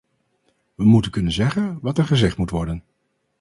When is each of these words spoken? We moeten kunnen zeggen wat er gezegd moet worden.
We 0.75 0.83
moeten 0.83 1.11
kunnen 1.11 1.31
zeggen 1.31 1.79
wat 1.81 1.97
er 1.97 2.05
gezegd 2.05 2.37
moet 2.37 2.49
worden. 2.49 2.83